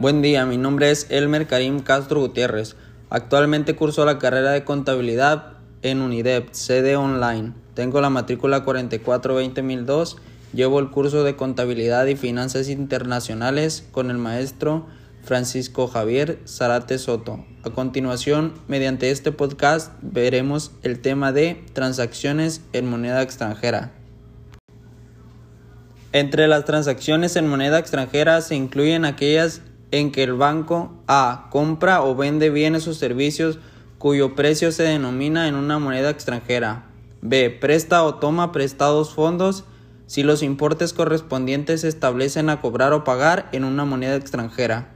Buen 0.00 0.22
día, 0.22 0.46
mi 0.46 0.58
nombre 0.58 0.92
es 0.92 1.08
Elmer 1.10 1.48
Karim 1.48 1.80
Castro 1.80 2.20
Gutiérrez. 2.20 2.76
Actualmente 3.10 3.74
curso 3.74 4.04
la 4.04 4.20
carrera 4.20 4.52
de 4.52 4.62
contabilidad 4.62 5.54
en 5.82 6.02
UNIDEP, 6.02 6.52
sede 6.52 6.94
online. 6.94 7.52
Tengo 7.74 8.00
la 8.00 8.08
matrícula 8.08 8.64
44-20002. 8.64 10.18
Llevo 10.52 10.78
el 10.78 10.90
curso 10.90 11.24
de 11.24 11.34
contabilidad 11.34 12.06
y 12.06 12.14
finanzas 12.14 12.68
internacionales 12.68 13.88
con 13.90 14.12
el 14.12 14.18
maestro 14.18 14.86
Francisco 15.24 15.88
Javier 15.88 16.38
Zarate 16.46 16.96
Soto. 16.98 17.44
A 17.64 17.70
continuación, 17.70 18.52
mediante 18.68 19.10
este 19.10 19.32
podcast, 19.32 19.92
veremos 20.00 20.70
el 20.84 21.00
tema 21.00 21.32
de 21.32 21.64
transacciones 21.72 22.60
en 22.72 22.88
moneda 22.88 23.20
extranjera. 23.20 23.90
Entre 26.12 26.46
las 26.46 26.64
transacciones 26.64 27.34
en 27.34 27.48
moneda 27.48 27.80
extranjera 27.80 28.40
se 28.40 28.54
incluyen 28.54 29.04
aquellas 29.04 29.60
en 29.90 30.12
que 30.12 30.22
el 30.22 30.34
banco 30.34 30.92
A 31.06 31.48
compra 31.50 32.02
o 32.02 32.14
vende 32.14 32.50
bienes 32.50 32.86
o 32.88 32.94
servicios 32.94 33.58
cuyo 33.98 34.34
precio 34.34 34.72
se 34.72 34.84
denomina 34.84 35.48
en 35.48 35.54
una 35.54 35.78
moneda 35.78 36.10
extranjera. 36.10 36.86
B. 37.20 37.50
Presta 37.50 38.04
o 38.04 38.14
toma 38.16 38.52
prestados 38.52 39.12
fondos 39.12 39.64
si 40.06 40.22
los 40.22 40.42
importes 40.42 40.92
correspondientes 40.92 41.82
se 41.82 41.88
establecen 41.88 42.48
a 42.48 42.60
cobrar 42.60 42.92
o 42.92 43.04
pagar 43.04 43.48
en 43.52 43.64
una 43.64 43.84
moneda 43.84 44.16
extranjera. 44.16 44.88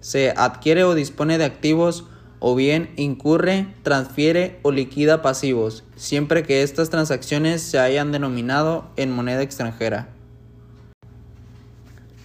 C. 0.00 0.32
Adquiere 0.36 0.84
o 0.84 0.94
dispone 0.94 1.38
de 1.38 1.44
activos 1.44 2.04
o 2.38 2.54
bien 2.54 2.92
incurre, 2.96 3.68
transfiere 3.82 4.58
o 4.62 4.70
liquida 4.70 5.22
pasivos, 5.22 5.82
siempre 5.96 6.42
que 6.42 6.62
estas 6.62 6.90
transacciones 6.90 7.62
se 7.62 7.78
hayan 7.78 8.12
denominado 8.12 8.90
en 8.96 9.10
moneda 9.10 9.40
extranjera. 9.40 10.08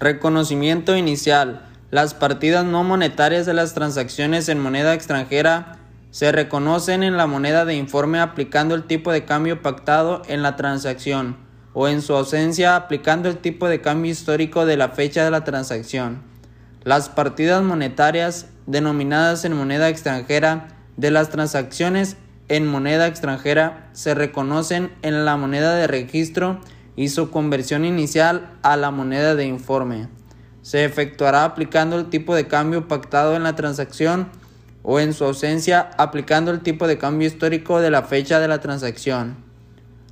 Reconocimiento 0.02 0.98
inicial. 0.98 1.69
Las 1.92 2.14
partidas 2.14 2.66
no 2.66 2.84
monetarias 2.84 3.48
de 3.48 3.56
las 3.56 3.74
transacciones 3.74 4.48
en 4.48 4.60
moneda 4.60 4.94
extranjera 4.94 5.80
se 6.12 6.32
reconocen 6.32 7.02
en 7.02 7.18
la 7.18 7.26
moneda 7.26 7.66
de 7.66 7.76
informe 7.76 8.20
aplicando 8.20 8.76
el 8.76 8.84
tipo 8.84 9.12
de 9.12 9.26
cambio 9.26 9.64
pactado 9.64 10.22
en 10.28 10.44
la 10.44 10.56
transacción 10.56 11.38
o 11.74 11.88
en 11.88 12.04
su 12.04 12.14
ausencia 12.16 12.76
aplicando 12.76 13.28
el 13.28 13.38
tipo 13.38 13.68
de 13.68 13.82
cambio 13.82 14.12
histórico 14.12 14.68
de 14.68 14.78
la 14.78 14.90
fecha 14.90 15.24
de 15.24 15.32
la 15.32 15.44
transacción. 15.44 16.22
Las 16.84 17.10
partidas 17.10 17.64
monetarias 17.64 18.48
denominadas 18.68 19.44
en 19.44 19.54
moneda 19.54 19.90
extranjera 19.90 20.68
de 20.96 21.10
las 21.10 21.30
transacciones 21.30 22.18
en 22.50 22.68
moneda 22.68 23.08
extranjera 23.08 23.90
se 23.94 24.14
reconocen 24.14 24.92
en 25.02 25.26
la 25.26 25.38
moneda 25.38 25.74
de 25.74 25.88
registro 25.88 26.62
y 26.96 27.10
su 27.10 27.32
conversión 27.32 27.84
inicial 27.84 28.52
a 28.62 28.78
la 28.78 28.92
moneda 28.92 29.34
de 29.34 29.46
informe. 29.46 30.19
Se 30.62 30.86
efectuará 30.86 31.46
aplicando 31.46 31.98
el 31.98 32.10
tipo 32.10 32.36
de 32.36 32.48
cambio 32.48 32.88
pactado 32.88 33.36
en 33.36 33.44
la 33.44 33.56
transacción 33.56 34.30
o 34.84 35.00
en 35.00 35.14
su 35.14 35.26
ausencia 35.26 35.92
aplicando 35.98 36.52
el 36.52 36.62
tipo 36.62 36.88
de 36.88 36.98
cambio 36.98 37.28
histórico 37.28 37.80
de 37.80 37.92
la 37.92 38.04
fecha 38.04 38.40
de 38.40 38.48
la 38.48 38.60
transacción. 38.60 39.38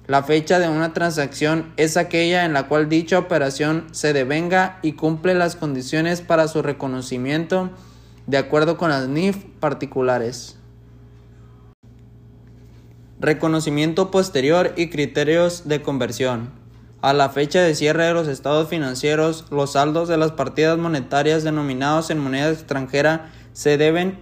La 0.08 0.24
fecha 0.24 0.58
de 0.60 0.70
una 0.70 0.94
transacción 0.94 1.74
es 1.76 1.98
aquella 1.98 2.46
en 2.46 2.54
la 2.54 2.68
cual 2.70 2.88
dicha 2.88 3.20
operación 3.20 3.88
se 3.92 4.14
devenga 4.14 4.80
y 4.82 4.94
cumple 4.94 5.36
las 5.36 5.58
condiciones 5.58 6.22
para 6.22 6.48
su 6.48 6.62
reconocimiento 6.62 7.70
de 8.26 8.38
acuerdo 8.38 8.78
con 8.78 8.90
las 8.90 9.10
NIF 9.10 9.44
particulares. 9.60 10.56
Reconocimiento 13.20 14.12
posterior 14.12 14.74
y 14.78 14.90
criterios 14.90 15.68
de 15.68 15.82
conversión. 15.82 16.57
A 17.02 17.14
la 17.14 17.30
fecha 17.30 17.62
de 17.62 17.76
cierre 17.76 18.06
de 18.06 18.14
los 18.14 18.28
estados 18.28 18.70
financieros, 18.70 19.46
los 19.52 19.74
saldos 19.74 20.08
de 20.08 20.18
las 20.18 20.32
partidas 20.32 20.78
monetarias 20.78 21.44
denominados 21.44 22.10
en 22.10 22.20
moneda 22.20 22.50
extranjera 22.50 23.30
se 23.54 23.78
deben 23.78 24.18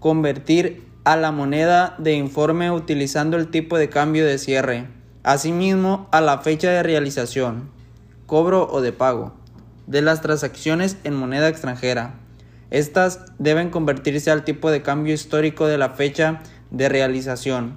convertir 0.00 0.84
a 1.04 1.16
la 1.16 1.30
moneda 1.30 1.94
de 1.98 2.14
informe 2.14 2.70
utilizando 2.70 3.36
el 3.36 3.48
tipo 3.48 3.78
de 3.78 3.88
cambio 3.88 4.26
de 4.26 4.38
cierre. 4.38 4.88
Asimismo, 5.22 6.08
a 6.10 6.20
la 6.20 6.38
fecha 6.38 6.70
de 6.70 6.82
realización, 6.82 7.70
cobro 8.26 8.68
o 8.68 8.80
de 8.80 8.92
pago 8.92 9.32
de 9.86 10.02
las 10.02 10.20
transacciones 10.20 10.96
en 11.04 11.14
moneda 11.14 11.48
extranjera. 11.48 12.14
Estas 12.70 13.20
deben 13.38 13.70
convertirse 13.70 14.30
al 14.30 14.44
tipo 14.44 14.70
de 14.70 14.82
cambio 14.82 15.12
histórico 15.14 15.66
de 15.66 15.78
la 15.78 15.90
fecha 15.90 16.40
de 16.70 16.88
realización. 16.88 17.76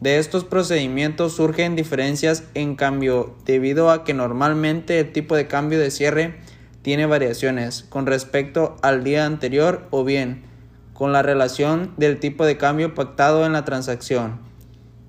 De 0.00 0.18
estos 0.18 0.44
procedimientos 0.44 1.32
surgen 1.32 1.74
diferencias 1.74 2.44
en 2.54 2.76
cambio 2.76 3.34
debido 3.44 3.90
a 3.90 4.04
que 4.04 4.14
normalmente 4.14 5.00
el 5.00 5.12
tipo 5.12 5.34
de 5.34 5.48
cambio 5.48 5.80
de 5.80 5.90
cierre 5.90 6.36
tiene 6.82 7.06
variaciones 7.06 7.84
con 7.88 8.06
respecto 8.06 8.76
al 8.82 9.02
día 9.02 9.26
anterior 9.26 9.88
o 9.90 10.04
bien 10.04 10.44
con 10.92 11.12
la 11.12 11.22
relación 11.22 11.94
del 11.96 12.20
tipo 12.20 12.44
de 12.46 12.56
cambio 12.56 12.94
pactado 12.94 13.44
en 13.44 13.52
la 13.52 13.64
transacción. 13.64 14.38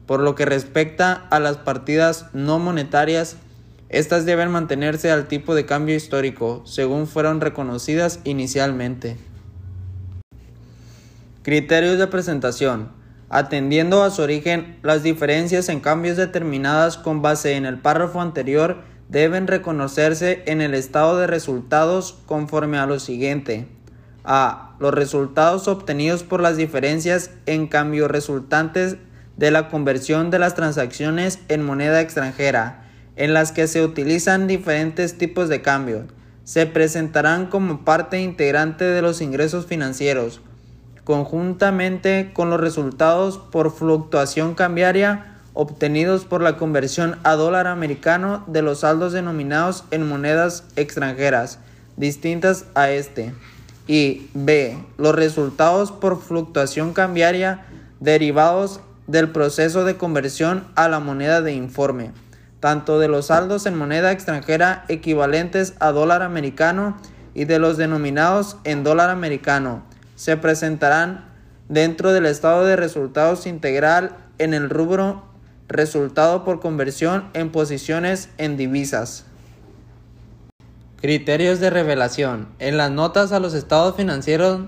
Por 0.07 0.21
lo 0.21 0.33
que 0.33 0.45
respecta 0.45 1.13
a 1.13 1.39
las 1.39 1.57
partidas 1.57 2.25
no 2.33 2.57
monetarias, 2.57 3.37
estas 3.89 4.25
deben 4.25 4.49
mantenerse 4.49 5.11
al 5.11 5.27
tipo 5.27 5.53
de 5.53 5.67
cambio 5.67 5.95
histórico 5.95 6.63
según 6.65 7.05
fueron 7.05 7.41
reconocidas 7.41 8.21
inicialmente. 8.23 9.17
Criterios 11.43 11.99
de 11.99 12.07
presentación 12.07 12.98
atendiendo 13.29 14.03
a 14.03 14.09
su 14.09 14.23
origen, 14.23 14.77
las 14.81 15.03
diferencias 15.03 15.69
en 15.69 15.79
cambios 15.79 16.17
determinadas 16.17 16.97
con 16.97 17.21
base 17.21 17.53
en 17.55 17.65
el 17.65 17.77
párrafo 17.77 18.21
anterior 18.21 18.77
deben 19.07 19.47
reconocerse 19.47 20.43
en 20.45 20.61
el 20.61 20.73
estado 20.73 21.17
de 21.17 21.27
resultados 21.27 22.17
conforme 22.25 22.77
a 22.77 22.85
lo 22.85 22.99
siguiente. 22.99 23.67
A. 24.23 24.75
Los 24.79 24.93
resultados 24.93 25.67
obtenidos 25.67 26.23
por 26.23 26.41
las 26.41 26.57
diferencias 26.57 27.31
en 27.45 27.67
cambio 27.67 28.07
resultantes 28.07 28.97
de 29.37 29.51
la 29.51 29.69
conversión 29.69 30.31
de 30.31 30.39
las 30.39 30.55
transacciones 30.55 31.39
en 31.47 31.63
moneda 31.63 32.01
extranjera, 32.01 32.85
en 33.15 33.33
las 33.33 33.51
que 33.51 33.67
se 33.67 33.83
utilizan 33.83 34.47
diferentes 34.47 35.17
tipos 35.17 35.49
de 35.49 35.61
cambio, 35.61 36.07
se 36.43 36.65
presentarán 36.65 37.47
como 37.47 37.83
parte 37.83 38.21
integrante 38.21 38.85
de 38.85 39.01
los 39.01 39.21
ingresos 39.21 39.65
financieros 39.65 40.41
conjuntamente 41.09 42.29
con 42.35 42.51
los 42.51 42.61
resultados 42.61 43.39
por 43.39 43.71
fluctuación 43.71 44.53
cambiaria 44.53 45.39
obtenidos 45.53 46.25
por 46.25 46.43
la 46.43 46.55
conversión 46.55 47.17
a 47.23 47.33
dólar 47.33 47.65
americano 47.65 48.43
de 48.45 48.61
los 48.61 48.81
saldos 48.81 49.11
denominados 49.11 49.85
en 49.89 50.07
monedas 50.07 50.65
extranjeras 50.75 51.57
distintas 51.97 52.65
a 52.75 52.91
este. 52.91 53.33
Y 53.87 54.29
B. 54.35 54.77
Los 54.99 55.15
resultados 55.15 55.91
por 55.91 56.21
fluctuación 56.21 56.93
cambiaria 56.93 57.65
derivados 57.99 58.79
del 59.07 59.31
proceso 59.31 59.85
de 59.85 59.97
conversión 59.97 60.67
a 60.75 60.89
la 60.89 60.99
moneda 60.99 61.41
de 61.41 61.53
informe, 61.53 62.11
tanto 62.59 62.99
de 62.99 63.07
los 63.07 63.25
saldos 63.25 63.65
en 63.65 63.75
moneda 63.75 64.11
extranjera 64.11 64.85
equivalentes 64.89 65.73
a 65.79 65.91
dólar 65.91 66.21
americano 66.21 66.97
y 67.33 67.45
de 67.45 67.57
los 67.57 67.77
denominados 67.77 68.57
en 68.63 68.83
dólar 68.83 69.09
americano 69.09 69.88
se 70.19 70.35
presentarán 70.35 71.23
dentro 71.69 72.11
del 72.11 72.25
estado 72.25 72.65
de 72.65 72.75
resultados 72.75 73.47
integral 73.47 74.17
en 74.37 74.53
el 74.53 74.69
rubro 74.69 75.23
resultado 75.69 76.43
por 76.43 76.59
conversión 76.59 77.29
en 77.33 77.53
posiciones 77.53 78.27
en 78.37 78.57
divisas. 78.57 79.23
Criterios 80.97 81.61
de 81.61 81.69
revelación. 81.69 82.49
En 82.59 82.75
las 82.75 82.91
notas 82.91 83.31
a 83.31 83.39
los 83.39 83.53
estados 83.53 83.95
financieros 83.95 84.63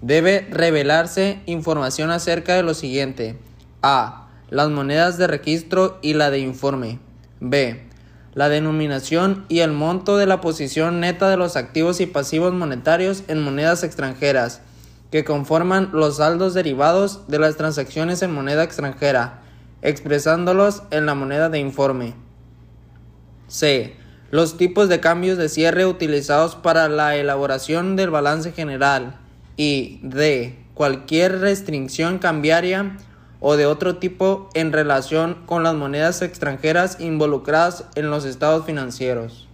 debe 0.00 0.46
revelarse 0.50 1.42
información 1.44 2.10
acerca 2.10 2.54
de 2.54 2.62
lo 2.62 2.72
siguiente. 2.72 3.38
A. 3.82 4.28
Las 4.48 4.70
monedas 4.70 5.18
de 5.18 5.26
registro 5.26 5.98
y 6.00 6.14
la 6.14 6.30
de 6.30 6.38
informe. 6.38 6.98
B. 7.40 7.82
La 8.32 8.48
denominación 8.48 9.44
y 9.50 9.58
el 9.58 9.72
monto 9.72 10.16
de 10.16 10.24
la 10.24 10.40
posición 10.40 11.00
neta 11.00 11.28
de 11.28 11.36
los 11.36 11.56
activos 11.56 12.00
y 12.00 12.06
pasivos 12.06 12.54
monetarios 12.54 13.22
en 13.28 13.42
monedas 13.42 13.84
extranjeras 13.84 14.62
que 15.14 15.22
conforman 15.22 15.90
los 15.92 16.16
saldos 16.16 16.54
derivados 16.54 17.28
de 17.28 17.38
las 17.38 17.56
transacciones 17.56 18.20
en 18.22 18.34
moneda 18.34 18.64
extranjera, 18.64 19.42
expresándolos 19.80 20.82
en 20.90 21.06
la 21.06 21.14
moneda 21.14 21.48
de 21.48 21.60
informe. 21.60 22.14
C. 23.46 23.94
Los 24.32 24.56
tipos 24.56 24.88
de 24.88 24.98
cambios 24.98 25.38
de 25.38 25.48
cierre 25.48 25.86
utilizados 25.86 26.56
para 26.56 26.88
la 26.88 27.14
elaboración 27.14 27.94
del 27.94 28.10
balance 28.10 28.50
general. 28.50 29.20
Y 29.56 30.00
D. 30.02 30.58
Cualquier 30.74 31.38
restricción 31.38 32.18
cambiaria 32.18 32.96
o 33.38 33.56
de 33.56 33.66
otro 33.66 33.98
tipo 33.98 34.48
en 34.54 34.72
relación 34.72 35.44
con 35.46 35.62
las 35.62 35.76
monedas 35.76 36.22
extranjeras 36.22 36.98
involucradas 36.98 37.84
en 37.94 38.10
los 38.10 38.24
estados 38.24 38.66
financieros. 38.66 39.46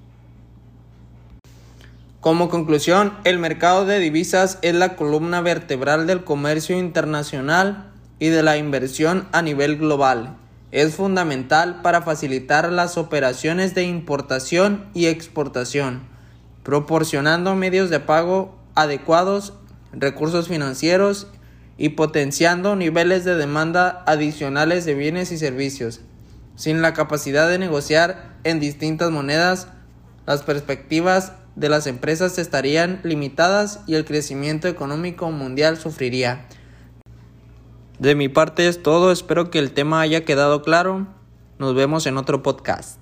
Como 2.20 2.50
conclusión, 2.50 3.14
el 3.24 3.38
mercado 3.38 3.86
de 3.86 3.98
divisas 3.98 4.58
es 4.60 4.74
la 4.74 4.94
columna 4.94 5.40
vertebral 5.40 6.06
del 6.06 6.22
comercio 6.22 6.78
internacional 6.78 7.92
y 8.18 8.28
de 8.28 8.42
la 8.42 8.58
inversión 8.58 9.26
a 9.32 9.40
nivel 9.40 9.78
global. 9.78 10.36
Es 10.70 10.96
fundamental 10.96 11.80
para 11.80 12.02
facilitar 12.02 12.70
las 12.70 12.98
operaciones 12.98 13.74
de 13.74 13.84
importación 13.84 14.84
y 14.92 15.06
exportación, 15.06 16.02
proporcionando 16.62 17.56
medios 17.56 17.88
de 17.88 18.00
pago 18.00 18.54
adecuados 18.74 19.54
recursos 19.92 20.46
financieros 20.46 21.26
y 21.78 21.90
potenciando 21.90 22.76
niveles 22.76 23.24
de 23.24 23.34
demanda 23.34 24.04
adicionales 24.06 24.84
de 24.84 24.94
bienes 24.94 25.32
y 25.32 25.38
servicios. 25.38 26.02
Sin 26.54 26.82
la 26.82 26.92
capacidad 26.92 27.48
de 27.48 27.58
negociar 27.58 28.36
en 28.44 28.60
distintas 28.60 29.10
monedas, 29.10 29.68
las 30.26 30.42
perspectivas 30.42 31.32
de 31.56 31.68
las 31.68 31.86
empresas 31.86 32.38
estarían 32.38 33.00
limitadas 33.02 33.80
y 33.86 33.94
el 33.94 34.04
crecimiento 34.04 34.68
económico 34.68 35.30
mundial 35.30 35.76
sufriría. 35.76 36.46
De 37.98 38.14
mi 38.14 38.28
parte 38.28 38.68
es 38.68 38.82
todo, 38.82 39.12
espero 39.12 39.50
que 39.50 39.58
el 39.58 39.72
tema 39.72 40.00
haya 40.00 40.24
quedado 40.24 40.62
claro. 40.62 41.06
Nos 41.58 41.74
vemos 41.74 42.06
en 42.06 42.16
otro 42.16 42.42
podcast. 42.42 42.99